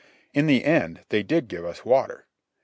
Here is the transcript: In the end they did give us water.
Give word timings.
In 0.33 0.47
the 0.47 0.65
end 0.65 1.05
they 1.09 1.21
did 1.21 1.47
give 1.47 1.63
us 1.63 1.85
water. 1.85 2.25